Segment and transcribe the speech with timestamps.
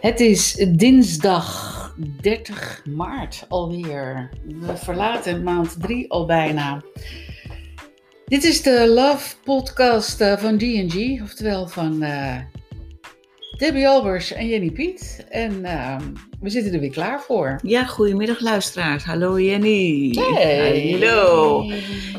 [0.00, 4.30] Het is dinsdag 30 maart alweer.
[4.44, 6.82] We verlaten maand 3 al bijna.
[8.24, 12.36] Dit is de Love Podcast eh, van G&G, oftewel van uh,
[13.56, 15.26] Debbie Albers en Jenny Piet.
[15.28, 15.96] En uh,
[16.40, 17.58] we zitten er weer klaar voor.
[17.62, 19.04] Ja, goedemiddag luisteraars.
[19.04, 20.10] Hallo Jenny.
[20.34, 20.90] Hey.
[20.90, 21.64] Hallo.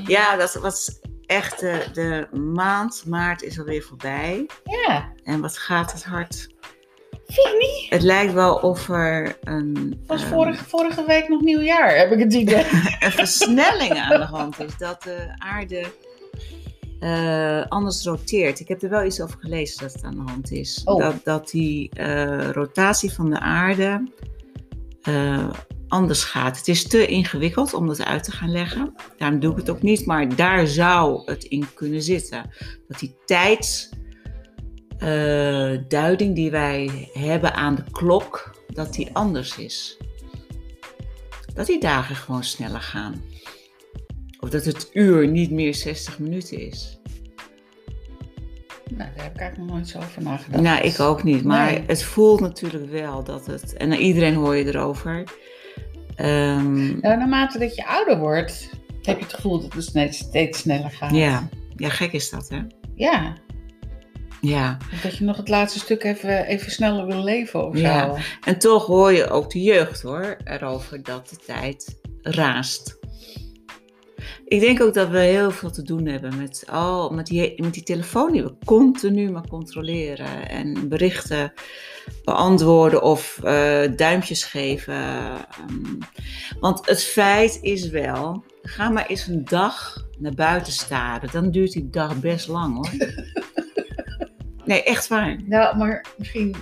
[0.08, 4.46] Ja, dat was echt de, de maand maart is alweer voorbij.
[4.64, 5.14] Ja.
[5.24, 6.58] En wat gaat het hard.
[7.30, 7.90] Vind niet?
[7.90, 12.12] Het lijkt wel of er een, Het was ehm, vorige, vorige week nog nieuwjaar, heb
[12.12, 12.66] ik het idee.
[13.00, 14.78] een versnelling aan de hand is.
[14.78, 15.86] Dat de aarde
[17.00, 18.60] eh, anders roteert.
[18.60, 20.82] Ik heb er wel iets over gelezen dat het aan de hand is.
[20.86, 21.00] Oh.
[21.00, 24.12] Dat, dat die eh, rotatie van de aarde
[25.02, 25.50] eh,
[25.88, 26.58] anders gaat.
[26.58, 28.96] Het is te ingewikkeld om dat uit te gaan leggen.
[29.18, 30.06] Daarom doe ik het ook niet.
[30.06, 32.50] Maar daar zou het in kunnen zitten.
[32.88, 33.16] Dat die
[35.00, 39.98] tijdsduiding die wij hebben aan de klok, dat die anders is.
[41.54, 43.22] Dat die dagen gewoon sneller gaan.
[44.40, 47.00] Of dat het uur niet meer 60 minuten is.
[48.90, 50.64] nou, daar heb ik eigenlijk nog nooit zo over nagedacht.
[50.64, 51.44] Nou, ik ook niet.
[51.44, 51.84] Maar Nee.
[51.88, 53.74] het voelt natuurlijk wel dat het...
[53.74, 55.24] En iedereen hoor je erover.
[56.16, 58.70] Ehm, Nou, naarmate dat je ouder wordt,
[59.02, 61.12] heb je het gevoel dat het steeds, steeds sneller gaat.
[61.16, 61.50] ja.
[61.76, 62.60] ja, gek is dat, hè?
[62.96, 63.36] Ja,
[64.42, 64.78] Ja.
[65.04, 68.06] dat je nog het laatste stuk even, even sneller wil leven of Ja.
[68.06, 68.18] zo.
[68.44, 72.98] En toch hoor je ook de jeugd, hoor, erover dat de tijd raast.
[74.46, 77.74] Ik denk ook dat we heel veel te doen hebben met, al, met, die, met
[77.74, 80.50] die telefoon die we continu maar controleren.
[80.50, 81.54] En berichten
[82.24, 84.94] beantwoorden of eh, duimpjes geven.
[84.94, 85.98] Ehm,
[86.60, 91.30] want het feit is wel, ga maar eens een dag naar buiten staren.
[91.32, 92.90] Dan duurt die dag best lang hoor.
[94.70, 95.38] Nee, echt waar.
[95.46, 96.56] Nou, maar misschien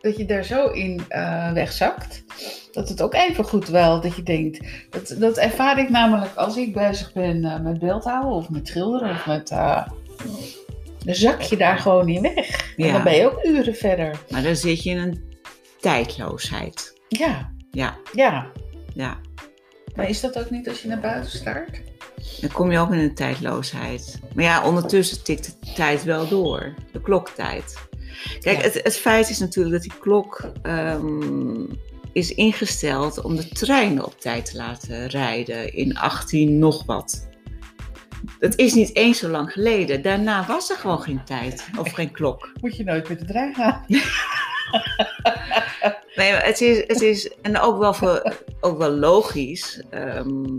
[0.00, 2.24] dat je daar zo in eh, wegzakt.
[2.72, 4.66] Dat het ook even goed wel dat je denkt.
[4.90, 9.10] Dat, dat ervaar ik namelijk als ik bezig ben eh, met beeldhouden of met schilderen
[9.10, 9.50] of met.
[9.50, 9.86] eh,
[11.04, 12.74] dan zak je daar gewoon in weg.
[12.76, 14.18] En dan ben je ook uren verder.
[14.30, 15.22] Maar dan zit je in een
[15.80, 17.00] tijdloosheid.
[17.08, 18.46] Ja, Ja, ja.
[18.94, 19.18] ja.
[19.94, 21.80] Maar is dat ook niet als je naar buiten staart?
[22.40, 24.20] Dan kom je ook in een tijdloosheid.
[24.34, 26.74] Maar ja, ondertussen tikt de tijd wel door.
[26.92, 27.88] De kloktijd.
[28.40, 28.62] Kijk, Ja.
[28.62, 31.64] het, het feit is natuurlijk dat die klok ehm,
[32.12, 37.28] is ingesteld om de treinen op tijd te laten rijden in 18 nog wat.
[38.38, 40.02] Dat is niet eens zo lang geleden.
[40.02, 42.52] Daarna was er gewoon geen tijd of geen klok.
[42.60, 43.84] Moet je nooit met de trein gaan?
[46.20, 50.58] Nee, maar het is, het is en ook wel, voor, ook wel logisch ehm,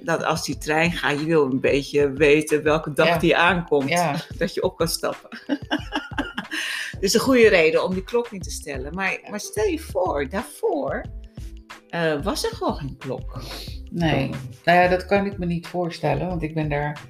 [0.00, 3.18] dat als die trein gaat, je wil een beetje weten welke dag Ja.
[3.18, 3.88] die aankomt.
[3.88, 4.16] Ja.
[4.38, 5.38] Dat je op kan stappen.
[7.00, 8.94] dus een goede reden om die klok niet te stellen.
[8.94, 11.04] Maar, maar stel je voor, daarvoor
[11.88, 13.42] eh, was er gewoon geen klok.
[13.90, 14.30] Nee.
[14.64, 17.00] Nou ja, dat kan ik me niet voorstellen, want ik ben daar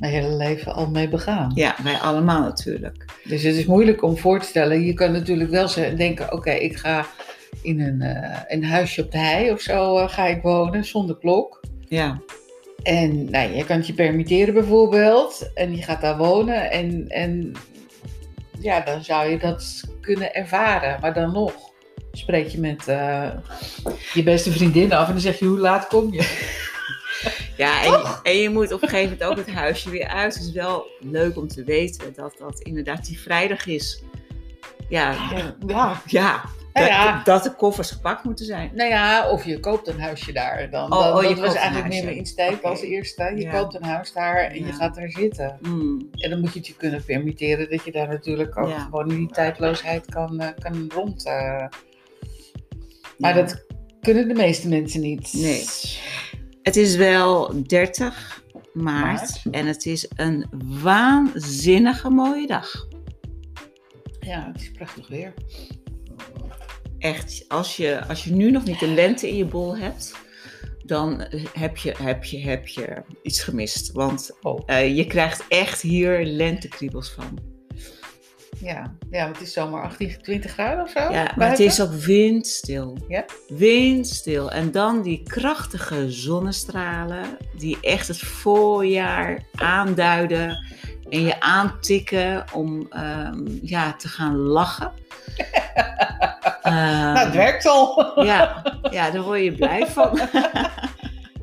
[0.00, 1.50] mijn hele leven al mee begaan.
[1.54, 3.04] Ja, wij allemaal natuurlijk.
[3.24, 4.84] Dus het is moeilijk om voor te stellen.
[4.84, 7.06] Je kan natuurlijk wel denken, oké, ik ga
[7.62, 11.16] in een, eh, een huisje op de hei of zo eh, ga ik wonen zonder
[11.18, 11.60] klok.
[11.88, 12.20] Ja,
[12.82, 15.50] En nou, je kan het je permitteren bijvoorbeeld.
[15.54, 16.70] En je gaat daar wonen.
[16.70, 17.52] En, en
[18.60, 20.98] ja, dan zou je dat kunnen ervaren.
[21.00, 21.52] Maar dan nog
[22.12, 23.28] spreek je met eh,
[24.12, 25.06] je beste vriendin af.
[25.06, 26.58] En dan zeg je, hoe laat kom je?
[27.60, 30.34] Ja en, je- en je moet op een gegeven moment ook het huisje weer uit.
[30.34, 34.02] Het is wel leuk om te weten dat dat inderdaad die vrijdag is.
[34.88, 37.22] Ja, Ja, ja, Nou dat, ja.
[37.24, 38.70] dat de koffers gepakt moeten zijn.
[38.74, 40.70] Nou ja, of je koopt een huisje daar.
[40.70, 43.32] Dan, Oh, dan- oh, je dat was eigenlijk meer mijn insteek als eerste.
[43.36, 45.58] Je koopt een huis daar en je gaat daar zitten.
[45.60, 49.10] Mm, En dan moet je het je kunnen permitteren dat je daar natuurlijk ook gewoon
[49.10, 51.24] in die tijdloosheid kan, eh, kan rond.
[51.26, 51.64] eh.
[53.18, 53.64] Maar dat
[54.00, 55.32] kunnen de meeste mensen niet.
[55.32, 55.64] Nee.
[56.62, 59.42] Het is wel 30 maart Maart.
[59.50, 60.46] en het is een
[60.82, 62.86] waanzinnige mooie dag.
[64.20, 65.34] Ja, het is prachtig weer.
[66.98, 70.14] Echt, als je, als je nu nog niet de lente in je bol hebt,
[70.84, 73.92] dan heb je, heb je, heb je iets gemist.
[73.92, 74.62] Want Oh.
[74.66, 77.38] eh, je krijgt echt hier lentekriebels van.
[78.60, 78.92] Ja.
[79.10, 80.98] ja, want het is zomaar 18, 20 graden of zo.
[81.12, 82.98] Ja, maar het is ook windstil.
[83.08, 83.24] Ja?
[83.48, 84.50] Windstil.
[84.50, 87.24] En dan die krachtige zonnestralen
[87.56, 90.64] die echt het voorjaar aanduiden
[91.10, 94.92] en je aantikken om ehm, ja, te gaan lachen.
[96.62, 98.12] Nou, het Ehm, werkt al.
[98.24, 100.18] ja, ja, daar word je blij van.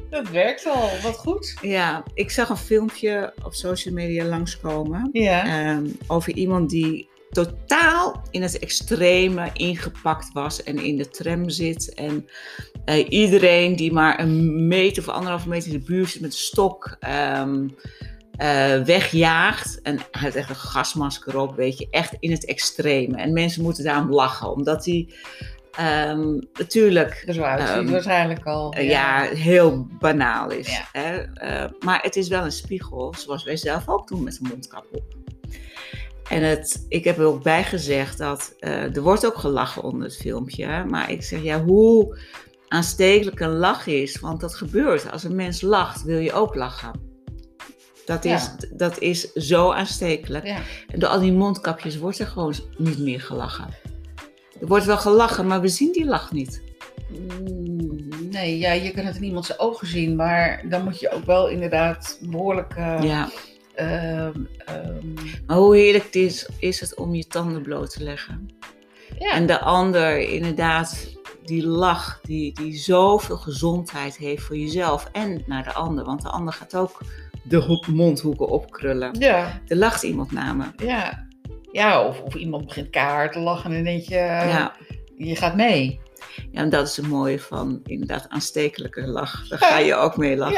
[0.10, 0.90] Het werkt al.
[1.02, 1.56] Wat goed.
[1.62, 5.46] ja, ik zag een filmpje op social media langskomen Ja.
[5.46, 11.94] ehm, over iemand die totaal in het extreme ingepakt was en in de tram zit.
[11.94, 12.28] En
[12.86, 16.38] eh, iedereen die maar een meter of anderhalve meter in de buurt zit met een
[16.38, 17.68] stok ehm,
[18.32, 19.82] eh, wegjaagt.
[19.82, 23.18] En hij heeft echt een gasmasker op, weet je, echt in het extreme.
[23.18, 25.10] En mensen moeten daarom lachen, omdat hij
[25.78, 27.24] ehm, natuurlijk...
[27.78, 28.74] Ehm, waarschijnlijk al.
[28.74, 30.68] eh, ja, heel banaal is.
[30.72, 31.02] Ja.
[31.02, 31.18] Hè?
[31.18, 34.86] Eh, maar het is wel een spiegel, zoals wij zelf ook doen met een mondkap
[34.92, 35.04] op.
[36.30, 40.04] En het, ik heb er ook bij gezegd dat eh, er wordt ook gelachen onder
[40.04, 40.84] het filmpje.
[40.90, 42.18] Maar ik zeg ja, hoe
[42.68, 44.20] aanstekelijk een lach is.
[44.20, 45.12] Want dat gebeurt.
[45.12, 46.92] Als een mens lacht, wil je ook lachen.
[48.06, 48.56] Dat is, Ja.
[48.72, 50.46] dat is zo aanstekelijk.
[50.88, 53.68] En door al die mondkapjes wordt er gewoon niet meer gelachen.
[54.62, 56.62] Er wordt wel gelachen, maar we zien die lach niet.
[57.10, 61.26] Mm, Nee, ja, je kan het in iemands ogen zien, maar dan moet je ook
[61.26, 62.74] wel inderdaad behoorlijk.
[62.76, 63.30] eh, Ja.
[63.76, 64.34] ehm,
[64.66, 65.14] ehm,
[65.48, 68.50] Maar hoe heerlijk het is, is het om je tanden bloot te leggen.
[69.20, 75.44] ja, En de ander, inderdaad, die lach, die, die zoveel gezondheid heeft voor jezelf en
[75.46, 76.04] naar de ander.
[76.06, 77.00] Want de ander gaat ook
[77.44, 79.20] de hoek- mondhoeken opkrullen.
[79.20, 80.66] ja, Er lacht iemand naar me.
[80.86, 81.26] ja.
[81.72, 84.76] Ja, of, of iemand begint keihard te lachen en dan denk je, Ja.
[85.18, 86.00] je gaat mee.
[86.52, 89.48] ja, en dat is het mooie van inderdaad aanstekelijke lach.
[89.48, 90.56] Daar ga je ook mee lachen.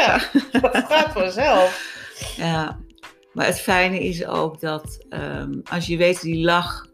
[0.52, 1.98] Ja, dat gaat vanzelf.
[2.38, 2.80] Ja,
[3.34, 6.86] maar het fijne is ook dat ehm, als je weet die lach,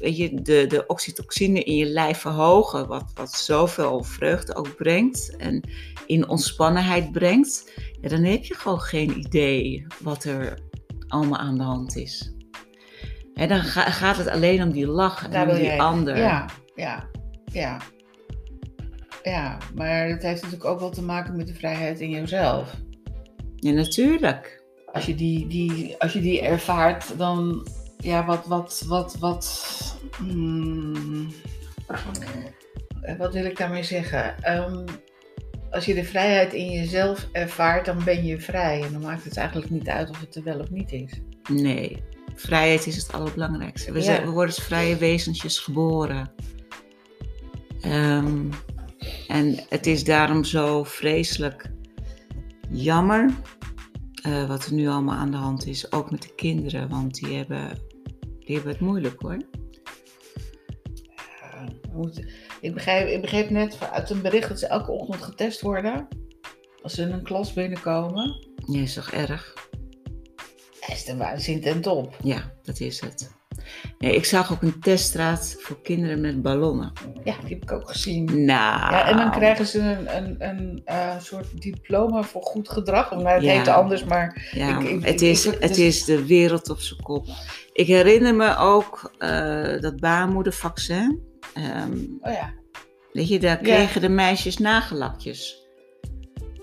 [0.00, 5.36] weet je, de, de oxytocine in je lijf verhogen, wat, wat zoveel vreugde ook brengt
[5.36, 5.68] en
[6.06, 10.58] in ontspannenheid brengt, ja, dan heb je gewoon geen idee wat er
[11.08, 12.32] allemaal aan de hand is.
[13.48, 16.16] Dan ga- gaat het alleen om die lach en om die jij- ander.
[16.16, 17.08] Ja, ja,
[17.44, 17.78] ja.
[19.22, 22.74] Ja, maar het heeft natuurlijk ook wel te maken met de vrijheid in jezelf.
[23.56, 24.62] Ja, natuurlijk.
[24.92, 27.66] Als je die, die, als je die ervaart, dan,
[27.98, 29.74] ja, wat, wat, wat, wat,
[30.16, 31.28] hmm,
[33.18, 34.42] wat wil ik daarmee zeggen?
[34.42, 34.84] Ehm,
[35.70, 38.82] als je de vrijheid in jezelf ervaart, dan ben je vrij.
[38.82, 41.20] En dan maakt het eigenlijk niet uit of het er wel of niet is.
[41.50, 42.02] Nee,
[42.34, 43.92] vrijheid is het allerbelangrijkste.
[43.92, 44.04] We, Ja.
[44.04, 46.32] zijn, we worden als vrije wezentjes geboren.
[47.80, 48.50] Ehm,
[49.28, 51.70] en het is daarom zo vreselijk
[52.70, 53.30] jammer
[54.22, 55.92] eh, wat er nu allemaal aan de hand is.
[55.92, 57.78] Ook met de kinderen, want die hebben,
[58.38, 59.36] die hebben het moeilijk hoor.
[61.40, 61.68] Ja,
[62.60, 66.08] ik, begrijp, ik begreep net uit een bericht dat ze elke ochtend getest worden.
[66.82, 68.46] Als ze in een klas binnenkomen.
[68.66, 69.68] Ja, is toch erg?
[70.86, 72.16] Dat is de waanzin ten top.
[72.22, 73.30] Ja, dat is het.
[73.98, 76.92] Nee, ik zag ook een teststraat voor kinderen met ballonnen.
[77.24, 78.24] Ja, die heb ik ook gezien.
[78.24, 78.44] Nou.
[78.92, 83.10] Ja, en dan krijgen ze een, een, een eh, soort diploma voor goed gedrag.
[83.10, 83.52] Nou, het Ja.
[83.52, 86.80] heet anders, maar Ja, Ik- ik- het, is, ik- het dus- is de wereld op
[86.80, 87.26] zijn kop.
[87.72, 91.22] Ik herinner me ook eh, dat baarmoedervaccin.
[91.54, 92.52] Ehm, oh ja.
[93.12, 95.68] weet je, daar kregen de meisjes nagellakjes.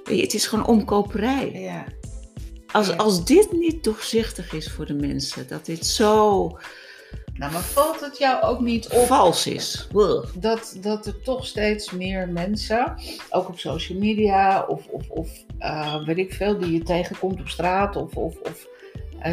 [0.03, 1.51] Weet je, het is gewoon omkoperij.
[1.51, 1.83] ja.
[2.71, 6.43] Als, als dit niet doorzichtig is voor de mensen, dat dit zo
[7.33, 9.87] Nou, maar valt het jou ook niet op vals is.
[10.33, 12.95] Dat, dat er toch steeds meer mensen,
[13.29, 15.29] ook op social media of, of, of
[15.59, 18.67] eh, weet ik veel, die je tegenkomt op straat, of, of, of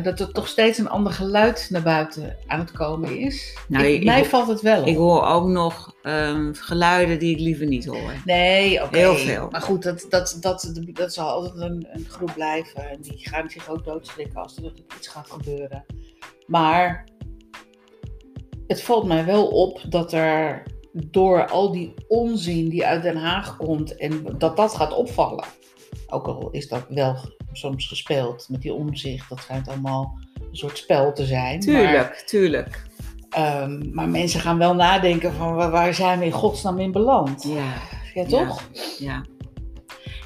[0.03, 3.57] dat er toch steeds een ander geluid naar buiten aan het komen is?
[3.69, 4.87] Nou, Ik- mij ik- valt het wel op.
[4.87, 8.13] Ik hoor ook nog ehm, geluiden die ik liever niet hoor.
[8.25, 8.97] Nee, oké.
[8.97, 9.49] Heel veel.
[9.51, 12.91] Maar goed, dat, dat, dat, dat zal altijd een, een groep blijven.
[12.91, 15.85] En die gaan zich ook doodschrikken als er iets gaat gebeuren.
[16.47, 17.09] Maar
[18.67, 20.63] het valt mij wel op dat er
[20.93, 25.45] door al die onzin die uit Den Haag komt, en dat dat gaat opvallen.
[26.07, 27.17] Ook al is dat wel
[27.53, 29.29] soms gespeeld met die omzicht.
[29.29, 30.19] Dat schijnt allemaal
[30.51, 31.57] een soort spel te zijn.
[31.57, 32.83] Maar, Tuurlijk, tuurlijk.
[33.31, 37.43] ehm, maar mensen gaan wel nadenken van waar, zijn we in godsnaam in beland?
[37.43, 37.73] Ja.
[38.15, 38.63] Ja, toch?
[38.99, 39.25] Ja,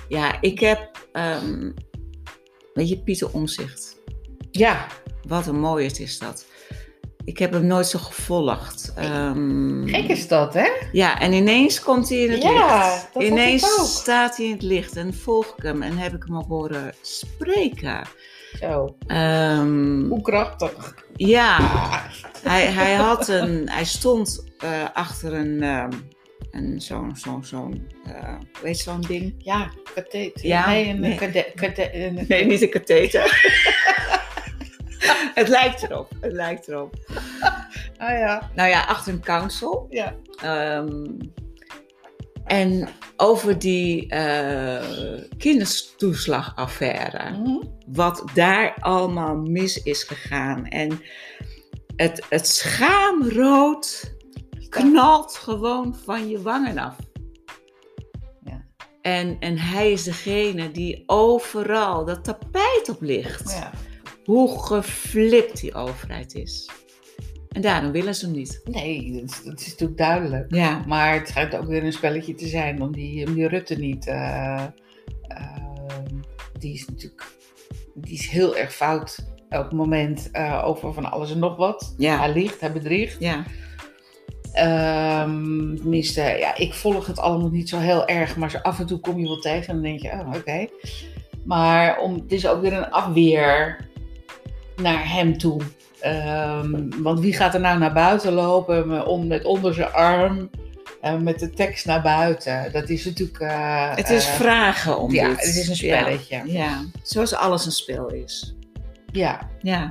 [0.09, 1.71] ja ik heb, ehm,
[2.75, 3.97] weet je, Pieter Omzicht.
[4.51, 4.87] Ja,
[5.29, 6.47] Wat een mooi het is dat.
[7.29, 8.93] Ik heb hem nooit zo gevolgd.
[8.97, 10.69] Ehm, gek is dat, hè?
[10.93, 12.51] ja, en ineens komt hij in het Ja,
[12.91, 13.09] licht.
[13.13, 13.87] dat ineens ik ook.
[13.87, 16.95] staat hij in het licht en volg ik hem en heb ik hem al horen
[17.03, 18.01] spreken.
[18.61, 20.95] Zo, Ehm, hoe krachtig.
[21.17, 21.59] ja,
[22.43, 25.63] hij, hij, had een, hij stond eh, achter een,
[26.51, 29.35] een zo'n, zo'n, zo'n, eh, weet je zo'n ding?
[29.39, 30.47] Ja, katheter.
[30.47, 31.15] Ja, nee, een nee.
[31.17, 33.27] kade- kade- een- Nee, niet een katheter.
[35.35, 36.95] het lijkt erop, het lijkt erop.
[37.99, 39.87] Ah ja, Nou ja, achter een council.
[39.91, 40.15] ja.
[40.43, 41.05] Ehm,
[42.45, 47.31] en over die eh kindertoeslagaffaire.
[47.31, 47.65] Mhm.
[47.87, 50.67] Wat daar allemaal mis is gegaan.
[50.67, 51.01] En
[51.97, 54.15] het, het schaamrood
[54.69, 56.97] knalt gewoon van je wangen af.
[58.45, 58.65] Ja.
[59.03, 63.51] En, en hij is degene die overal dat tapijt op ligt.
[63.51, 63.71] Ja.
[64.29, 66.71] Hoe geflipt die overheid is.
[67.49, 68.61] En daarom willen ze hem niet.
[68.65, 70.55] Nee, dat is, dat is natuurlijk duidelijk.
[70.55, 73.75] Ja, Maar het schijnt ook weer een spelletje te zijn om die, om die Rutte
[73.75, 74.07] niet.
[74.07, 74.65] eh,
[75.23, 75.57] eh,
[76.59, 77.37] die is natuurlijk
[77.95, 79.19] die is heel erg fout
[79.49, 81.95] elk moment eh, over van alles en nog wat.
[81.99, 82.19] Ja.
[82.19, 83.17] Hij liegt, hij bedriegt.
[83.21, 83.45] ja,
[84.53, 88.87] Ehm, tenminste, ja, ik volg het allemaal niet zo heel erg, maar zo af en
[88.87, 90.67] toe kom je wel tegen en dan denk je, oh, oké.
[91.45, 93.87] Maar om, het is ook weer een afweer
[94.83, 95.61] naar hem toe.
[96.01, 100.51] Ehm, want wie gaat er nou naar buiten lopen met, on- met onder zijn arm
[101.01, 102.73] en met de tekst naar buiten?
[102.73, 103.39] Dat is natuurlijk.
[103.41, 105.37] eh, het is eh, vragen om ja, dit.
[105.47, 106.37] het is een spelletje.
[106.37, 108.55] Ja, Ja, zoals alles een spel is.
[109.13, 109.91] ja, Ja,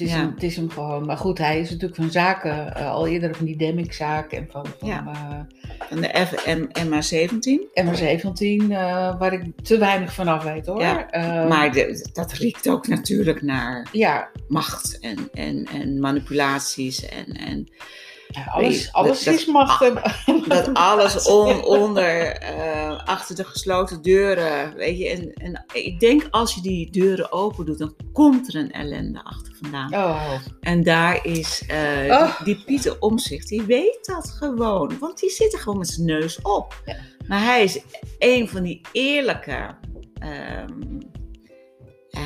[0.00, 0.16] is Ja.
[0.16, 1.06] Hem, het is hem gewoon.
[1.06, 4.66] Maar goed, hij is natuurlijk van zaken, eh, al eerder van die Demic-zaak en van,
[4.78, 5.04] van Ja.
[5.12, 7.68] eh, en de FM, MA17.
[7.74, 10.80] MR17, eh, waar ik te weinig van af weet hoor.
[10.80, 11.06] Ja,
[11.48, 17.08] Maar de- dat riekt ook natuurlijk naar ja, macht en, en, en manipulaties.
[17.08, 17.68] En, en
[18.30, 19.90] ja, alles, alles dat- is macht.
[20.48, 24.74] dat alles on- onder, eh, achter de gesloten deuren.
[24.74, 28.60] Weet je, en, en ik denk als je die deuren open doet, dan komt er
[28.60, 29.94] een ellende achter vandaan.
[29.94, 31.78] Oh, En daar is eh,
[32.10, 32.36] Oh.
[32.44, 34.98] die, die Pieter Omzicht, die weet dat gewoon.
[35.00, 36.82] Want die zit er gewoon met zijn neus op.
[36.84, 36.96] Ja.
[37.28, 37.80] Maar hij is
[38.18, 39.74] een van die eerlijke,
[40.18, 41.00] ehm,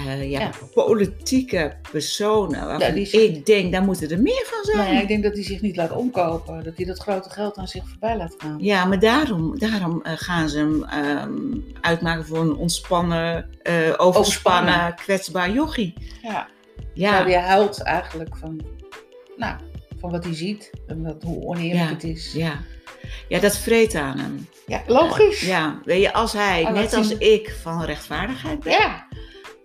[0.06, 0.50] eh, ja, Ja.
[0.74, 2.66] politieke personen.
[2.66, 4.76] Waarvan Ja, ik denk, daar moeten er meer van zijn.
[4.92, 6.64] nou ik denk dat hij zich niet laat omkopen.
[6.64, 8.56] Dat hij dat grote geld aan zich voorbij laat gaan.
[8.60, 11.32] Ja, maar daarom, daarom eh, gaan ze hem ehm,
[11.80, 14.94] uitmaken voor een ontspannen, eh, overspannen, Overspannen.
[14.94, 15.94] kwetsbaar jochie.
[16.22, 16.48] Ja.
[16.94, 18.60] Ja, Terwijl hij huilt eigenlijk van,
[19.36, 19.56] nou,
[20.00, 20.70] van wat hij ziet.
[20.86, 21.94] En dat, hoe oneerlijk Ja.
[21.94, 22.32] het is.
[22.32, 22.60] ja.
[23.28, 24.46] ja, dat vreet aan hem.
[24.66, 25.40] Ja, logisch.
[25.40, 29.06] Ja, weet je, als hij, Oh, net als ik, van rechtvaardigheid ben Ja.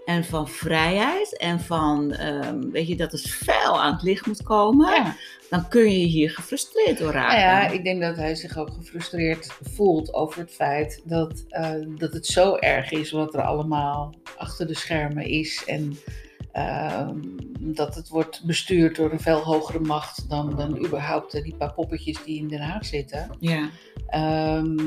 [0.10, 4.44] En van vrijheid en van, ehm, weet je, dat het vuil aan het licht moet
[4.44, 5.16] komen, ja.
[5.50, 7.40] dan kun je hier gefrustreerd door Nou raken.
[7.40, 12.14] ja, ik denk dat hij zich ook gefrustreerd voelt over het feit dat, eh, dat
[12.14, 15.64] het zo erg is wat er allemaal achter de schermen is.
[15.66, 15.98] En
[16.68, 17.16] ehm,
[17.60, 21.74] dat het wordt bestuurd door een veel hogere macht dan, dan überhaupt eh, die paar
[21.74, 23.30] poppetjes die in Den Haag zitten.
[23.40, 23.70] ja.
[24.08, 24.78] Ehm,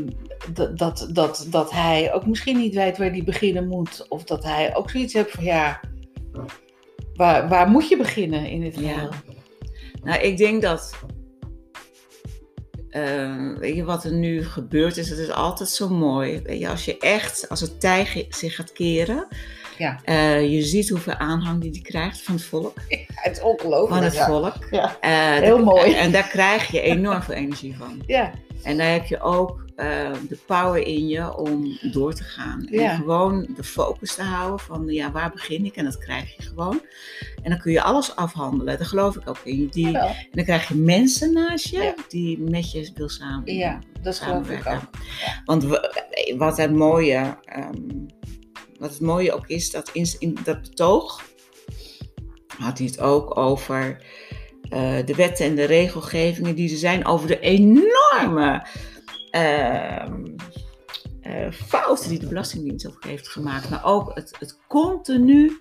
[0.52, 4.06] dat, dat, dat, dat hij ook misschien niet weet waar hij beginnen moet.
[4.08, 5.80] Of dat hij ook zoiets heeft van ja,
[7.14, 8.92] waar, waar moet je beginnen in dit Ja.
[8.92, 9.10] geheel?
[10.02, 10.94] Nou, ik denk dat.
[12.90, 15.08] eh, weet je wat er nu gebeurt is?
[15.10, 16.40] Het is altijd zo mooi.
[16.42, 19.26] Weet je, als je echt, als het tij zich gaat keren.
[19.78, 20.00] Ja.
[20.04, 22.74] eh, je ziet hoeveel aanhang die die krijgt van het volk.
[23.22, 23.94] Het is ongelooflijk.
[23.94, 24.26] Van het ja.
[24.26, 24.54] volk.
[24.70, 24.96] Ja.
[25.00, 25.10] Eh,
[25.42, 25.92] Heel de- mooi.
[25.94, 28.02] En daar krijg je enorm veel energie van.
[28.06, 28.30] Ja.
[28.62, 32.66] En daar heb je ook eh, de power in je om door te gaan.
[32.70, 32.90] Ja.
[32.90, 35.76] En gewoon de focus te houden van ja, waar begin ik?
[35.76, 36.80] En dat krijg je gewoon.
[37.42, 38.78] En dan kun je alles afhandelen.
[38.78, 39.68] Daar geloof ik ook in.
[39.72, 41.94] Die, en dan krijg je mensen naast je Ja.
[42.08, 43.54] die met je wil samen.
[43.54, 44.72] Ja, dat geloof ik samenwerken.
[44.72, 45.02] ook.
[45.44, 45.80] Want
[46.36, 47.74] wat het mooie, ehm,
[48.82, 51.22] wat het mooie ook is, dat in, dat betoog
[52.58, 54.04] had hij het ook over
[54.68, 58.66] eh, de wetten en de regelgevingen die er zijn, over de enorme
[59.30, 60.24] ehm,
[61.20, 63.70] eh, fouten die de Belastingdienst ook heeft gemaakt.
[63.70, 65.60] Maar ook het, het continu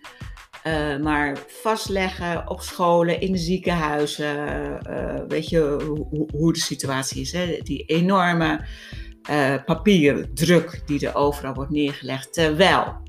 [0.63, 5.27] eh, maar vastleggen op scholen, in de ziekenhuizen.
[5.27, 5.59] weet je
[6.31, 7.31] hoe, de situatie is.
[7.31, 7.59] Hè?
[7.63, 8.65] Die enorme
[9.65, 12.33] papierdruk die er overal wordt neergelegd.
[12.33, 13.01] Terwijl,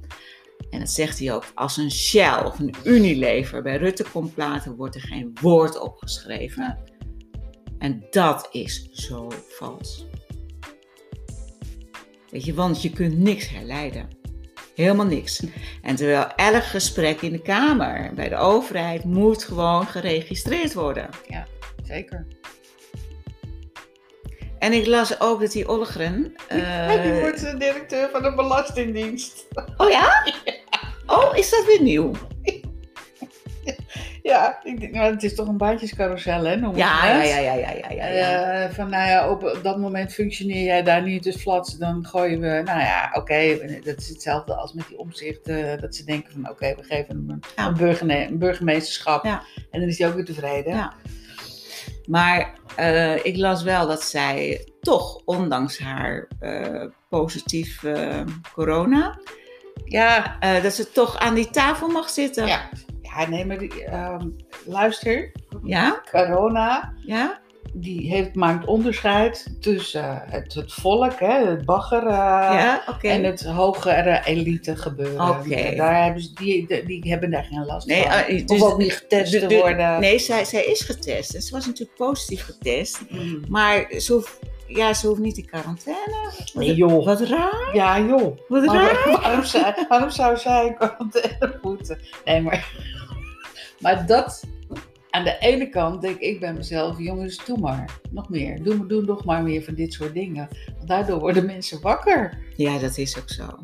[0.71, 4.77] en dat zegt hij ook, als een Shell of een Unilever bij Rutte komt praten,
[4.77, 6.79] wordt er geen woord opgeschreven.
[7.79, 10.07] En dat is zo vals.
[12.31, 14.09] Weet je, want je kunt niks herleiden.
[14.75, 15.43] Helemaal niks.
[15.83, 21.09] En terwijl elk gesprek in de Kamer bij de overheid moet gewoon geregistreerd worden.
[21.83, 22.27] Zeker.
[24.63, 26.35] En ik las ook dat die Ollgren.
[26.49, 29.47] eh, die wordt de directeur van de Belastingdienst.
[29.77, 30.11] Oh ja?
[31.07, 32.13] Oh, is dat weer nieuw?
[34.23, 36.53] Ja, ik denk, nou, het is toch een baantjescarousel, hè?
[36.53, 38.07] Ja, ja, ja, ja, ja, ja, ja.
[38.07, 38.43] ja.
[38.53, 42.41] Eh, van nou ja, op, dat moment functioneer jij daar niet, dus flats, dan gooien
[42.41, 46.33] we, nou ja, oké, dat is hetzelfde als met die omzicht, eh, dat ze denken
[46.33, 47.67] van oké, we geven hem een, Ja.
[47.67, 49.43] een, burgerne- een burgemeesterschap Ja.
[49.71, 50.75] en dan is hij ook weer tevreden.
[50.75, 50.93] Ja.
[52.13, 57.83] Maar eh, ik las wel dat zij toch, ondanks haar eh, positief
[58.53, 59.19] corona,
[59.85, 62.47] Ja, eh, dat ze toch aan die tafel mag zitten.
[62.47, 62.69] ja.
[63.03, 64.29] ja nee, maar die, ehm,
[64.67, 66.01] luister, Ja?
[66.11, 67.41] corona, Ja?
[67.73, 72.85] Die heeft, maakt onderscheid tussen eh, het, het volk, hè, het bagger, eh, ja?
[73.01, 75.77] En het hogere elite gebeuren.
[75.77, 78.13] Daar hebben ze, die, die, hebben daar geen last Nee, van.
[78.37, 80.01] Of dus ook niet getest te de- worden.
[80.01, 81.35] Nee, zij, zij is getest.
[81.35, 83.01] En ze was natuurlijk positief getest.
[83.09, 83.43] Mm.
[83.49, 86.31] Maar ze hoeft, ja, ze hoeft niet in quarantaine.
[86.37, 87.05] Wat, Nee, joh.
[87.05, 87.71] wat raar.
[87.73, 88.39] Ja, joh.
[88.49, 89.11] Wat Maar raar.
[89.21, 91.99] waarom, zou, waarom zou zij in quarantaine moeten?
[92.25, 92.73] Nee, maar,
[93.81, 94.43] maar dat
[95.13, 98.01] aan de ene kant denk ik bij mezelf, jongens, doe maar.
[98.11, 98.63] Nog meer.
[98.63, 100.49] Doe, doe nog maar meer van dit soort dingen.
[100.77, 102.39] Want daardoor worden mensen wakker.
[102.57, 103.59] Ja, dat is ook zo.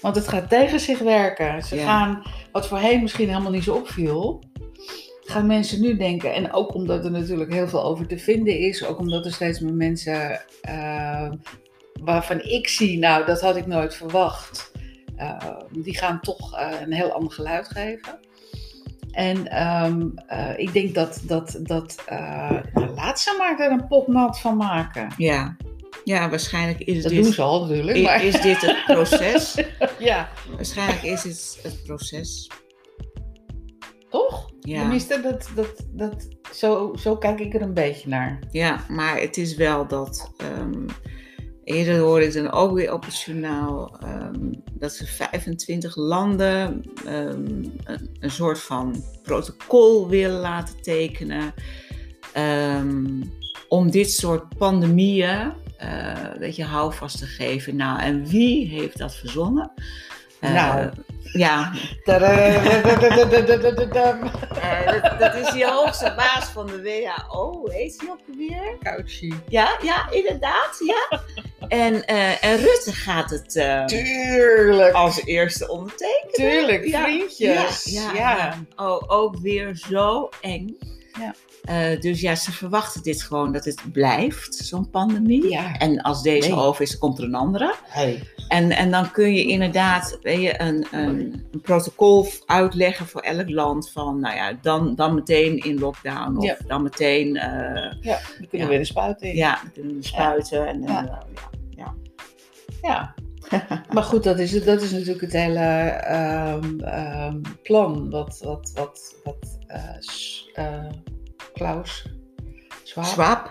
[0.00, 1.62] Want het gaat tegen zich werken.
[1.62, 1.84] Ze Ja.
[1.84, 4.42] gaan, wat voorheen misschien helemaal niet zo opviel,
[5.24, 6.34] gaan mensen nu denken.
[6.34, 8.84] En ook omdat er natuurlijk heel veel over te vinden is.
[8.84, 11.30] Ook omdat er steeds meer mensen eh,
[12.02, 14.72] waarvan ik zie, nou dat had ik nooit verwacht.
[15.16, 15.36] eh,
[15.72, 18.18] die gaan toch eh, een heel ander geluid geven.
[19.10, 23.86] En ehm, eh, ik denk dat, dat, dat eh, nou, laat ze maar er een
[23.86, 25.08] pot nat van maken.
[25.16, 25.56] Ja.
[26.04, 27.22] Ja, waarschijnlijk is Dat dit...
[27.22, 27.96] doen ze al natuurlijk.
[27.96, 29.54] i- Maar, Is dit het proces?
[29.98, 32.50] ja, Waarschijnlijk is dit het proces.
[34.10, 34.50] toch?
[34.60, 34.80] Ja.
[34.80, 38.38] Tenminste, dat, dat, dat, zo, zo kijk ik er een beetje naar.
[38.50, 40.32] Ja, maar het is wel dat.
[40.36, 40.86] ehm,
[41.68, 47.64] Eerder hoorde ik dan ook weer op het journaal ehm, dat ze 25 landen ehm,
[48.20, 51.54] een, soort van protocol willen laten tekenen
[52.32, 53.22] ehm,
[53.68, 57.76] om dit soort pandemieën uh, weet je, houvast te geven.
[57.76, 59.72] Nou, en wie heeft dat verzonnen?
[60.40, 60.90] Eh, nou,
[61.22, 61.72] ja.
[64.58, 67.68] Eh, dat is die hoogste baas van de WHO.
[67.70, 68.76] Heet hij ook weer?
[68.82, 69.32] Couchy.
[69.48, 70.82] Ja, ja, inderdaad.
[70.86, 71.20] Ja.
[71.68, 74.92] En, eh, en Rutte gaat het eh, Tuurlijk.
[74.94, 76.32] als eerste ondertekenen.
[76.32, 77.84] Tuurlijk, vriendjes.
[77.84, 78.54] Ja, ja.
[78.76, 80.76] Oh, ook weer zo eng.
[81.20, 81.34] Ja.
[81.64, 85.48] Eh, dus ja, ze verwachten dit gewoon dat het blijft, zo'n pandemie.
[85.50, 85.76] Ja.
[85.78, 86.58] En als deze Nee.
[86.58, 87.74] over is, komt er een andere.
[87.84, 88.22] Hey.
[88.48, 93.50] En, en dan kun je inderdaad weet je, een, een, een protocol uitleggen voor elk
[93.50, 93.90] land.
[93.90, 96.36] Van nou ja, dan, dan meteen in lockdown.
[96.36, 96.56] Of Ja.
[96.66, 98.58] dan meteen eh, Ja, dan kunnen Ja.
[98.64, 99.34] we weer de spuit in.
[99.36, 100.66] ja, dan kunnen we spuiten.
[100.68, 101.22] En, en, ja.
[102.82, 103.14] Ja.
[103.92, 109.14] Maar goed, dat is, dat is natuurlijk het hele ehm, ehm, plan wat, wat, wat,
[109.24, 109.80] wat eh,
[110.54, 110.84] eh,
[111.52, 112.06] Klaus
[112.84, 113.50] Swap.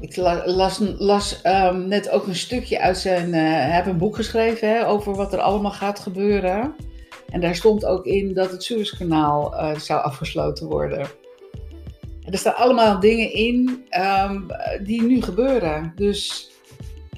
[0.00, 3.34] Ik la- las, las ehm, net ook een stukje uit zijn.
[3.34, 6.74] eh, hij heeft een boek geschreven hè, over wat er allemaal gaat gebeuren.
[7.28, 11.06] En daar stond ook in dat het Suezkanaal zou afgesloten worden.
[12.24, 13.84] En er staan allemaal dingen in
[14.82, 15.92] die nu gebeuren.
[15.94, 16.50] Dus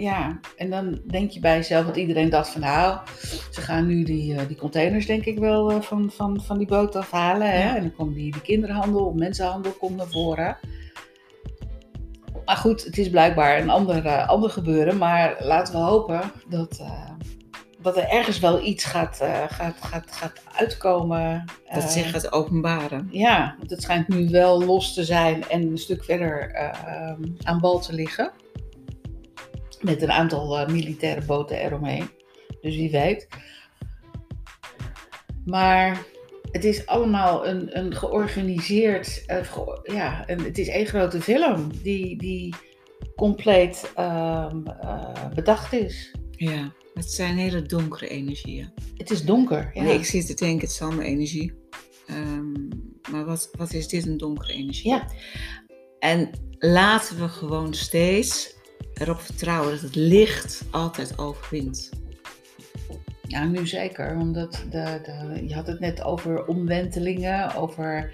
[0.00, 2.98] ja, en dan denk je bij jezelf, want iedereen dacht van nou,
[3.50, 6.66] ze gaan nu die, eh, die containers denk ik wel eh, van, van, van die
[6.66, 7.50] boot afhalen.
[7.50, 7.74] Hè?
[7.76, 10.56] En dan komt die, die kinderhandel mensenhandel komt naar voren.
[12.44, 14.98] Maar goed, het is blijkbaar een ander, eh, ander gebeuren.
[14.98, 16.82] Maar laten we hopen dat,
[17.82, 21.44] dat er ergens wel iets gaat, gaat, gaat, gaat uitkomen.
[21.72, 23.08] Dat zich gaat openbaren.
[23.10, 27.60] Ja, want het schijnt nu wel los te zijn en een stuk verder eh, aan
[27.60, 28.32] wal te liggen.
[29.80, 32.10] Met een aantal eh, militaire boten eromheen.
[32.60, 33.28] Dus wie weet.
[35.44, 36.04] Maar
[36.52, 39.22] het is allemaal een, een georganiseerd.
[39.26, 42.54] eh, ge- ja, een, het is één grote film die, die
[43.16, 46.14] compleet ehm, eh, bedacht is.
[46.30, 48.72] Ja, het zijn hele donkere energieën.
[48.96, 49.70] Het is donker.
[49.74, 49.82] Ja.
[49.82, 51.52] Nee, ik zit te denken, het is allemaal energie.
[52.06, 52.52] Ehm,
[53.10, 54.90] maar wat, wat is dit een donkere energie?
[54.90, 55.06] Ja.
[55.98, 58.54] En laten we gewoon steeds
[58.94, 61.90] erop vertrouwen dat het licht altijd overwint.
[63.22, 64.16] Ja, nu zeker.
[64.16, 68.12] Omdat de, de, je had het net over omwentelingen, over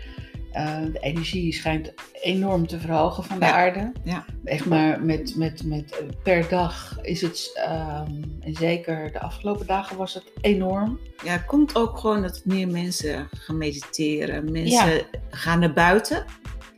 [0.52, 3.92] eh, de energie schijnt enorm te verhogen van de Ja, aarde.
[4.05, 4.24] ja.
[4.44, 9.96] Echt maar met, met, met per dag is het, ehm, en zeker de afgelopen dagen
[9.96, 10.98] was het enorm.
[11.24, 14.52] Ja, het komt ook gewoon dat meer mensen gaan mediteren.
[14.52, 16.24] Mensen gaan naar buiten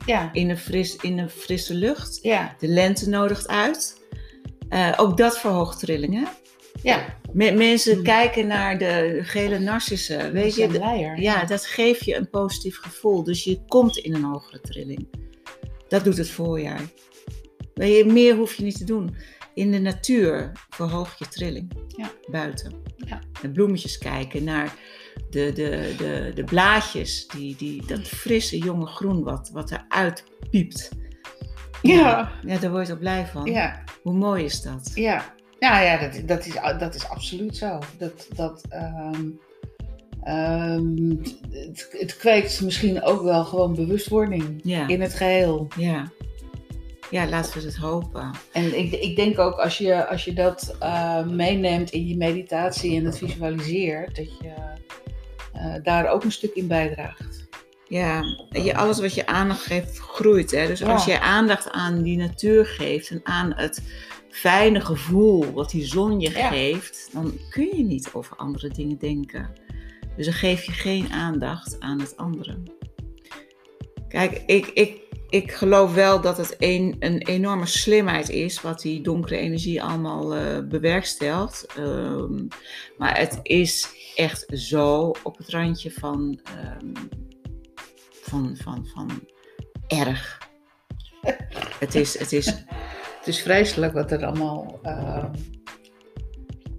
[0.09, 2.19] Ja, in een, fris, in een frisse lucht.
[2.21, 4.01] ja, De lente nodigt uit.
[4.69, 6.27] Eh, ook dat verhoogt trillingen.
[6.83, 7.17] ja.
[7.33, 10.31] Me- mensen kijken naar de gele narcissen.
[10.33, 11.21] Weet je, blijer.
[11.21, 13.23] ja, dat geeft je een positief gevoel.
[13.23, 15.07] Dus je komt in een hogere trilling.
[15.87, 16.81] Dat doet het voorjaar.
[17.73, 19.15] Weet je, meer hoef je niet te doen.
[19.53, 21.71] In de natuur verhoog je trilling.
[21.87, 22.11] Ja.
[22.31, 22.73] Buiten.
[22.95, 23.19] Ja.
[23.53, 24.73] Bloemetjes kijken, naar
[25.29, 30.89] de, de, de, de blaadjes, die, die, dat frisse jonge groen wat, wat eruit piept.
[31.81, 32.31] Ja.
[32.45, 33.45] ja, daar word je ook blij van.
[33.45, 34.91] Ja, Hoe mooi is dat?
[34.95, 35.37] ja.
[35.59, 37.79] Nou ja, dat, dat, is, dat is absoluut zo.
[37.97, 39.21] Dat, dat, ehm,
[40.23, 41.15] Ehm,
[41.51, 44.87] het, het kweekt misschien ook wel gewoon bewustwording Ja.
[44.87, 45.67] in het geheel.
[45.77, 46.11] Ja.
[47.11, 48.31] Ja, laten we het hopen.
[48.51, 52.97] En ik, ik denk ook als je, als je dat eh, meeneemt in je meditatie
[52.97, 54.53] en het visualiseert, dat je
[55.83, 57.47] daar ook een stuk in bijdraagt.
[57.87, 60.51] Ja, je, alles wat je aandacht geeft, groeit.
[60.51, 60.67] Hè?
[60.67, 60.93] Dus Ja.
[60.93, 63.81] als je aandacht aan die natuur geeft en aan het
[64.29, 66.49] fijne gevoel wat die zon je Ja.
[66.49, 69.49] geeft, dan kun je niet over andere dingen denken.
[70.15, 72.57] Dus dan geef je geen aandacht aan het andere.
[74.07, 79.01] Kijk, ik, ik, ik geloof wel dat het een, een enorme slimheid is wat die
[79.01, 81.65] donkere energie allemaal eh, bewerkstelligt.
[81.77, 82.47] Ehm,
[82.97, 87.07] maar het is echt zo op het randje van, ehm,
[88.11, 89.27] van, van, van
[89.87, 90.37] erg.
[91.79, 92.45] het, is, het is,
[93.17, 95.33] Het is vreselijk wat er allemaal ehm,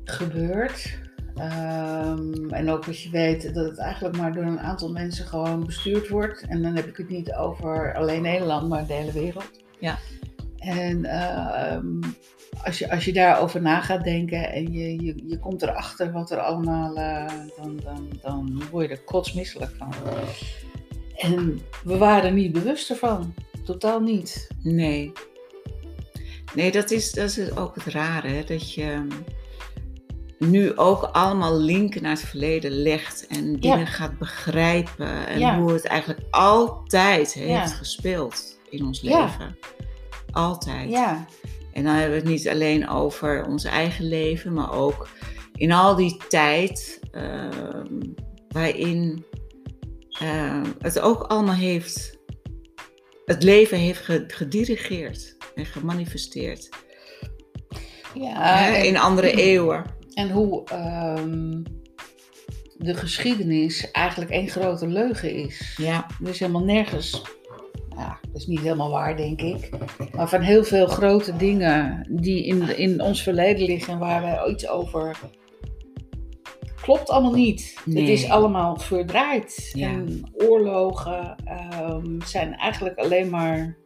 [0.05, 0.99] gebeurt.
[1.41, 5.67] Ehm, en ook als je weet dat het eigenlijk maar door een aantal mensen gewoon
[5.67, 6.45] bestuurd wordt.
[6.49, 9.51] En dan heb ik het niet over alleen Nederland, maar de hele wereld.
[9.79, 9.99] Ja.
[10.59, 12.01] En ehm,
[12.65, 16.31] als, je, als je daarover na gaat denken en je, je, je komt erachter wat
[16.31, 17.27] er allemaal, eh,
[17.57, 19.93] dan, dan, dan word je er kotsmisselijk van.
[21.17, 23.35] En we waren er niet bewust ervan.
[23.65, 24.49] Totaal niet.
[24.63, 25.13] Nee.
[26.55, 28.29] Nee, dat is, dat is ook het rare.
[28.29, 28.45] Hè?
[28.45, 29.07] Dat je
[30.41, 33.27] nu ook allemaal linken naar het verleden legt.
[33.27, 33.85] En dingen Ja.
[33.87, 35.27] gaat begrijpen.
[35.27, 35.59] En Ja.
[35.59, 37.67] hoe het eigenlijk altijd heeft Ja.
[37.67, 39.21] gespeeld in ons Ja.
[39.25, 39.57] leven.
[40.31, 40.91] Altijd.
[40.91, 41.25] Ja,
[41.73, 45.09] En dan hebben we het niet alleen over ons eigen leven, maar ook
[45.55, 48.01] in al die tijd ehm,
[48.49, 49.25] waarin
[50.19, 52.19] ehm, het ook allemaal heeft,
[53.25, 56.69] het leven heeft ge- gedirigeerd en gemanifesteerd.
[58.15, 59.85] ja en- in andere eeuwen.
[60.21, 61.63] En hoe ehm,
[62.77, 65.75] de geschiedenis eigenlijk één grote leugen is.
[65.77, 67.23] Ja, Er is helemaal nergens,
[67.97, 69.71] ja, dat is niet helemaal waar denk ik,
[70.15, 74.47] maar van heel veel grote dingen die in, in ons verleden liggen en waar wij
[74.47, 75.19] iets over.
[76.83, 77.81] Klopt allemaal niet.
[77.85, 78.01] Nee.
[78.01, 79.71] Het is allemaal verdraaid.
[79.73, 79.89] Ja.
[79.89, 83.77] En oorlogen ehm, zijn eigenlijk alleen maar.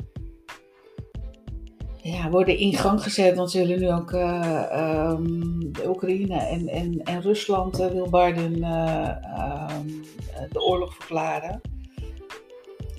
[2.05, 6.69] Ja, worden in gang gezet, want ze willen nu ook eh, ehm, de Oekraïne en,
[6.69, 9.87] en, en Rusland eh, wil Biden eh, ehm,
[10.51, 11.61] de oorlog verklaren.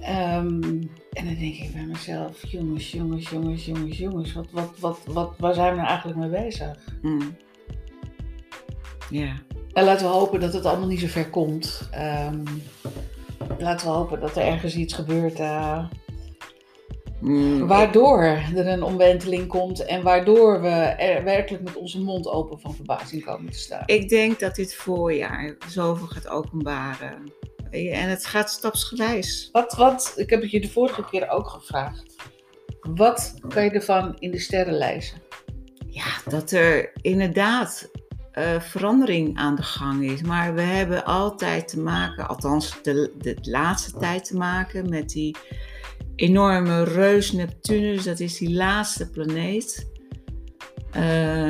[0.01, 0.61] Ehm,
[1.11, 5.33] en dan denk ik bij mezelf, jongens, jongens, jongens, jongens, jongens, wat, wat, wat, wat,
[5.37, 6.77] waar zijn we nou eigenlijk mee bezig?
[7.01, 7.35] mm.
[9.09, 9.33] ja.
[9.73, 11.89] En laten we hopen dat het allemaal niet zo ver komt.
[13.57, 15.39] Laten we hopen dat er ergens iets gebeurt
[17.25, 22.59] Mm, waardoor er een omwenteling komt en waardoor we er werkelijk met onze mond open
[22.59, 23.83] van verbazing komen te staan.
[23.85, 27.33] Ik denk dat dit voorjaar zoveel gaat openbaren.
[27.71, 29.49] En het gaat stapsgewijs.
[29.51, 32.15] Wat, wat, ik heb het je de vorige keer ook gevraagd.
[32.81, 35.21] Wat kan je ervan in de sterren lezen?
[35.89, 37.89] Ja, dat er inderdaad
[38.31, 40.21] eh, verandering aan de gang is.
[40.21, 45.35] Maar we hebben altijd te maken, althans de, de laatste tijd te maken, met die
[46.15, 48.03] enorme reus Neptunus.
[48.03, 49.87] Dat is die laatste planeet.
[50.91, 51.01] Eh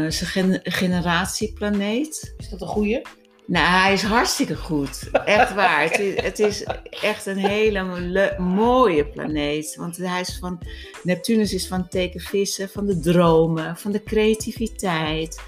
[0.09, 2.33] zijn gen- generatieplaneet.
[2.37, 3.01] Is dat een goeie?
[3.47, 5.09] Nou, hij is hartstikke goed.
[5.25, 5.81] Echt waar.
[5.83, 6.65] Het is, het is
[7.01, 9.75] echt een hele le- mooie planeet.
[9.75, 10.59] Want hij is van,
[11.03, 15.41] Neptunus is van teken vissen, van de dromen, van de creativiteit.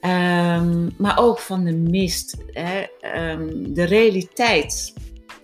[0.00, 2.36] Ehm, maar ook van de mist.
[2.52, 2.84] Hè.
[3.00, 4.94] Ehm, de realiteit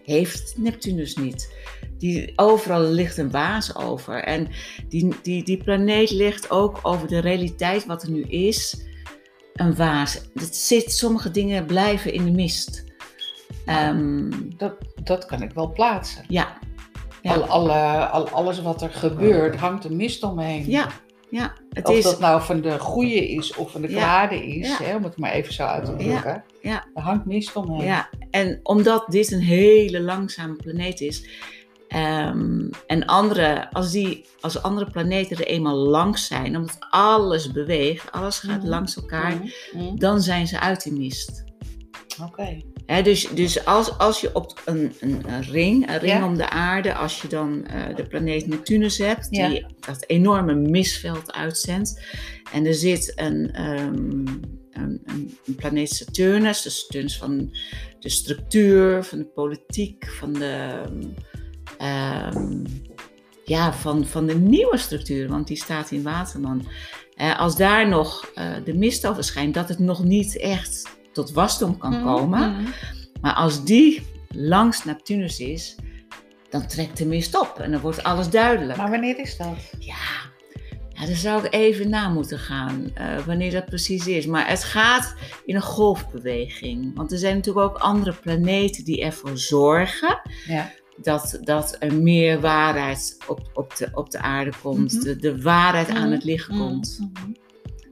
[0.04, 1.54] heeft Neptunus niet.
[1.98, 4.22] Die, overal ligt een waas over.
[4.24, 4.48] En
[4.88, 8.84] die, die, die planeet ligt ook over de realiteit wat er nu is
[9.54, 10.20] een waas.
[10.34, 12.84] Het zit, sommige dingen blijven in de mist.
[13.66, 16.24] Ehm, Dat, dat kan ik wel plaatsen.
[16.28, 16.58] ja.
[17.22, 17.34] Ja.
[17.34, 20.70] Al, alle, al, alles wat er gebeurt, hangt een mist omheen.
[20.70, 20.88] ja,
[21.30, 22.02] ja, het of is.
[22.04, 23.96] dat nou van de goede is of van de Ja.
[23.96, 24.84] kwade is, Ja.
[24.84, 26.44] hè, om het maar even zo uit te drukken.
[26.62, 26.84] ja.
[26.94, 27.84] Er hangt mist omheen.
[27.86, 31.28] Ja, en omdat dit een hele langzame planeet is.
[31.96, 38.12] Ehm, en andere, als, die, als andere planeten er eenmaal langs zijn, omdat alles beweegt,
[38.12, 38.68] alles gaat Mhm.
[38.68, 39.96] langs elkaar, Mhm, mhm.
[39.96, 41.44] dan zijn ze uit die mist.
[42.22, 42.60] Oké.
[43.02, 46.26] Dus dus als, als je op een, een, een ring, een ring Ja.
[46.26, 49.48] om de aarde, als je dan eh, de planeet Neptunus hebt, Ja.
[49.48, 52.00] die dat enorme misveld uitzendt.
[52.52, 53.94] En er zit een, ehm,
[54.70, 57.56] een, een, een planeet Saturnus, de Saturnus van
[58.00, 60.80] de structuur, van de politiek, van de,
[61.78, 62.64] ehm,
[63.44, 66.66] ja, van, van de nieuwe structuur, want die staat in Waterman.
[67.14, 71.32] Eh, als daar nog eh, de mist over schijnt, dat het nog niet echt tot
[71.32, 72.70] wasdom kan Mhm, komen, mhm.
[73.20, 75.74] Maar als die langs Neptunus is,
[76.50, 78.78] dan trekt de mist op en dan wordt alles duidelijk.
[78.78, 79.56] Maar wanneer is dat?
[79.78, 79.94] Ja,
[80.88, 84.26] ja, daar zou ik even na moeten gaan, eh, wanneer dat precies is.
[84.26, 86.96] Maar het gaat in een golfbeweging.
[86.96, 90.70] Want er zijn natuurlijk ook andere planeten die ervoor zorgen Ja.
[90.96, 94.92] Dat, dat er meer waarheid op, op, de, op de aarde komt.
[94.92, 95.04] Mhm.
[95.04, 96.98] de, de waarheid aan het licht komt.
[97.00, 97.30] Mhm.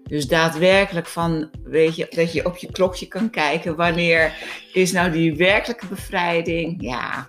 [0.08, 4.32] Dus daadwerkelijk van, weet je, dat je op je klokje kan kijken wanneer
[4.72, 6.76] is nou die werkelijke bevrijding.
[6.82, 7.28] Ja,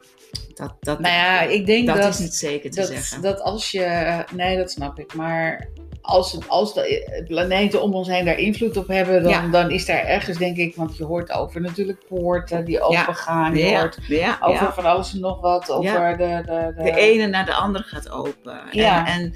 [0.53, 3.21] dat, dat, Nou ja, ik denk dat, dat, is niet zeker te dat, zeggen.
[3.21, 4.23] dat als je...
[4.35, 5.13] Nee, dat snap ik.
[5.13, 5.69] Maar
[6.05, 9.23] als, de planeten om ons heen daar invloed op hebben...
[9.23, 9.47] Dan, Ja.
[9.47, 10.75] dan is daar ergens, denk ik...
[10.75, 13.55] Want je hoort over natuurlijk poorten die opengaan.
[13.57, 14.73] Je ja, hoort ja, over ja.
[14.73, 15.69] van alles en nog wat.
[15.71, 16.15] Over Ja.
[16.15, 18.59] de, de, de, De ene naar de andere gaat open.
[18.71, 19.07] Ja.
[19.07, 19.35] En,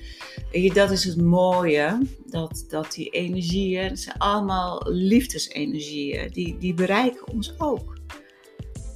[0.52, 6.74] en dat is het mooie, dat, dat die energieën, dat zijn allemaal liefdesenergieën, die, die
[6.74, 7.98] bereiken ons ook.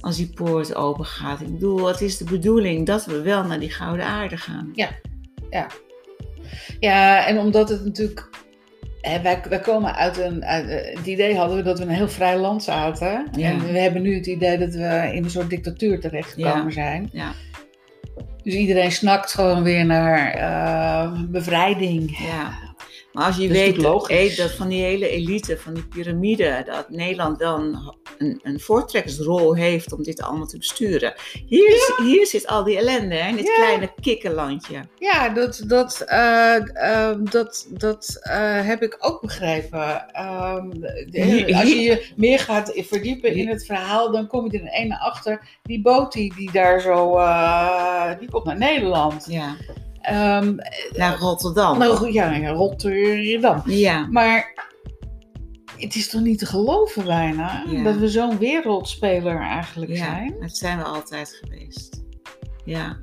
[0.00, 1.40] Als die poort open gaat.
[1.40, 4.70] Ik bedoel, het is de bedoeling dat we wel naar die gouden aarde gaan.
[5.50, 5.66] Ja,
[6.80, 8.28] en omdat het natuurlijk.
[9.00, 10.44] Hè, wij, wij komen uit een.
[10.44, 13.28] Uit, eh, het idee hadden we dat we een heel vrij land zaten.
[13.36, 13.50] Ja.
[13.50, 16.70] En we hebben nu het idee dat we in een soort dictatuur terechtgekomen Ja.
[16.70, 17.08] zijn.
[17.12, 17.32] Ja,
[18.42, 22.18] Dus iedereen snakt gewoon weer naar eh, bevrijding.
[22.18, 22.62] ja.
[23.12, 23.80] Maar als je weet
[24.36, 27.58] dat van die hele elite, van die piramide, dat Nederland wel
[28.42, 31.14] een, voortrekkersrol heeft om dit allemaal te besturen.
[31.46, 33.54] Hier, hier zit al die ellende, hè, in dit Ja.
[33.54, 34.80] kleine kikkerlandje.
[34.98, 36.54] Ja, dat, dat, eh,
[37.08, 38.34] eh, dat, dat eh,
[38.66, 40.12] heb ik ook begrepen.
[40.12, 44.58] Ehm, de- Hier- als je je meer gaat verdiepen in het verhaal, dan kom je
[44.58, 45.40] er een ene achter.
[45.62, 49.26] Die boot die, daar zo, eh, die komt naar Nederland.
[49.28, 49.56] Ja,
[50.02, 50.54] Ehm,
[50.96, 51.78] naar Rotterdam.
[51.78, 53.62] nou ja, Rotterdam.
[53.66, 54.66] Ja, Maar
[55.78, 57.82] het is toch niet te geloven bijna Ja.
[57.82, 60.34] dat we zo'n wereldspeler eigenlijk ja, zijn.
[60.40, 62.02] dat zijn we altijd geweest.
[62.64, 62.96] Ja,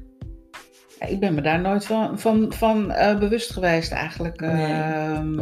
[0.99, 4.39] Ja, ik ben me daar nooit van, van, van eh, bewust geweest eigenlijk.
[4.39, 4.65] Nee.
[4.73, 5.35] Ehm,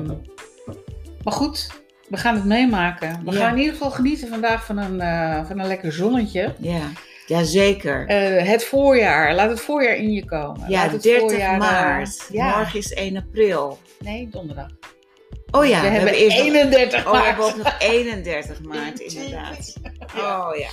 [1.24, 1.70] maar goed,
[2.10, 3.22] we gaan het meemaken.
[3.26, 6.56] We gaan in ieder geval genieten vandaag van een, eh, van een lekker zonnetje.
[6.60, 6.82] ja,
[7.28, 8.08] ja zeker.
[8.08, 10.70] Eh, het voorjaar, laat het voorjaar in je komen.
[10.70, 12.28] ja, laat het 30 voorjaar, eh, maart.
[12.32, 13.78] ja, Morgen is 1 april.
[14.00, 14.70] nee, donderdag.
[15.52, 17.26] Oh ja, we, hebben eerst nog- 31 Oh, we maart.
[17.28, 19.76] hebben ook nog 31 maart inderdaad.
[20.16, 20.48] Ja.
[20.50, 20.70] Oh ja.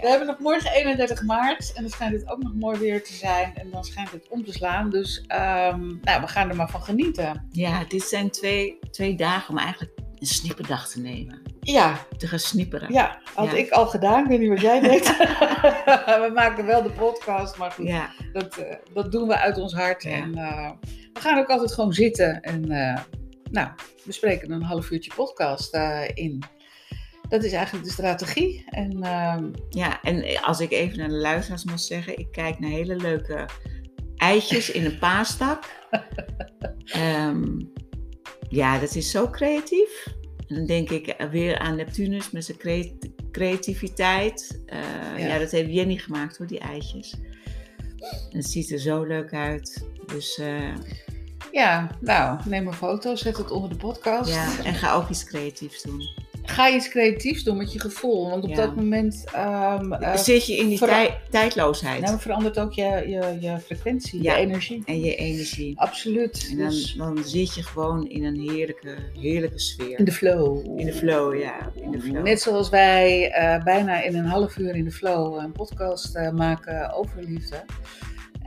[0.00, 3.12] We hebben nog morgen 31 maart en dan schijnt het ook nog mooi weer te
[3.12, 3.52] zijn.
[3.54, 4.90] En dan schijnt het om te slaan.
[4.90, 7.48] Dus ehm, nou, we gaan er maar van genieten.
[7.50, 11.42] Ja, dit zijn twee, twee dagen om eigenlijk een snipperdag te nemen.
[11.60, 12.92] Ja, Te gaan snipperen.
[12.92, 13.56] Ja, had Ja.
[13.56, 14.22] ik al gedaan.
[14.22, 15.16] Ik weet niet wat jij deed.
[16.26, 19.72] we maken wel de podcast, maar goed, Ja, dat, eh, dat doen we uit ons
[19.74, 20.02] hart.
[20.02, 20.10] Ja.
[20.10, 20.70] En eh,
[21.12, 22.98] we gaan ook altijd gewoon zitten en eh,
[23.50, 23.68] nou,
[24.04, 26.42] we spreken een half uurtje podcast eh, in.
[27.28, 28.64] Dat is eigenlijk de strategie.
[28.70, 32.70] En ehm, ja, en als ik even naar de luisteraars moet zeggen, ik kijk naar
[32.70, 33.48] hele leuke
[34.16, 35.64] eitjes in een paastak.
[36.84, 37.60] Ehm,
[38.48, 40.06] ja, dat is zo creatief.
[40.46, 42.92] En dan denk ik weer aan Neptunus met zijn crea-
[43.32, 44.62] creativiteit.
[44.66, 44.78] Eh,
[45.16, 45.26] Ja.
[45.26, 45.38] ja.
[45.38, 47.14] dat heeft Jenny gemaakt hoor, die eitjes.
[48.30, 49.86] En het ziet er zo leuk uit.
[50.06, 50.74] Dus eh,
[51.52, 54.30] ja, nou, neem een foto, zet het onder de podcast.
[54.34, 56.28] ja, en ga ook iets creatiefs doen.
[56.42, 58.30] Ga iets creatiefs doen met je gevoel.
[58.30, 58.56] Want op Ja.
[58.56, 63.58] dat moment eh, Zit je in die tij- tijdloosheid nou, verandert ook je, je, je
[63.64, 64.36] frequentie, Ja.
[64.36, 64.82] je energie.
[64.86, 65.78] en je energie.
[65.80, 66.48] Absoluut.
[66.50, 69.98] En dan, Dus dan zit je gewoon in een heerlijke, heerlijke sfeer.
[69.98, 70.78] in de flow.
[70.78, 71.54] In de flow, ja.
[71.74, 72.22] In de flow.
[72.24, 76.30] Net zoals wij eh, bijna in een half uur in de flow een podcast eh,
[76.30, 77.64] maken over liefde.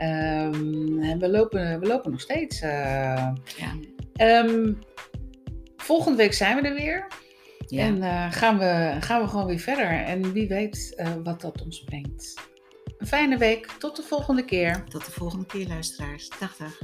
[0.03, 2.61] Ehm, en we, lopen, we lopen nog steeds.
[2.61, 3.31] eh.
[3.57, 3.75] Ja.
[4.13, 4.73] Ehm,
[5.77, 7.07] volgende week zijn we er weer.
[7.67, 7.83] Ja.
[7.85, 9.89] En eh, gaan, we, gaan we gewoon weer verder.
[10.05, 12.33] En wie weet eh, wat dat ons brengt.
[12.97, 13.67] Een fijne week.
[13.79, 14.83] Tot de volgende keer.
[14.83, 16.29] Tot de volgende keer, luisteraars.
[16.39, 16.79] Dag, dag.